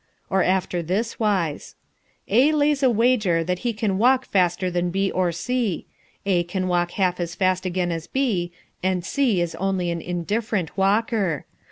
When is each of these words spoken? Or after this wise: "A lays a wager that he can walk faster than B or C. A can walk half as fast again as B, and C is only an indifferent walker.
Or 0.31 0.41
after 0.41 0.81
this 0.81 1.19
wise: 1.19 1.75
"A 2.27 2.51
lays 2.53 2.81
a 2.81 2.89
wager 2.89 3.43
that 3.43 3.59
he 3.59 3.71
can 3.71 3.99
walk 3.99 4.25
faster 4.25 4.71
than 4.71 4.89
B 4.89 5.11
or 5.11 5.31
C. 5.31 5.85
A 6.25 6.41
can 6.43 6.67
walk 6.67 6.93
half 6.93 7.19
as 7.19 7.35
fast 7.35 7.67
again 7.67 7.91
as 7.91 8.07
B, 8.07 8.51
and 8.81 9.05
C 9.05 9.41
is 9.41 9.53
only 9.53 9.91
an 9.91 10.01
indifferent 10.01 10.75
walker. 10.75 11.45